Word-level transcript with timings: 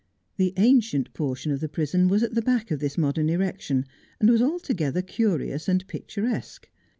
The 0.37 0.55
ancient 0.57 1.13
portion 1.13 1.51
of 1.51 1.59
the 1.59 1.69
prison 1.69 2.07
was 2.07 2.23
at 2.23 2.33
the 2.33 2.41
back 2.41 2.71
of 2.71 2.79
this 2.79 2.97
modern 2.97 3.29
erection, 3.29 3.85
and 4.19 4.31
was 4.31 4.41
altogether 4.41 5.03
curious 5.03 5.67
and 5.69 5.85
picturesque. 5.85 6.67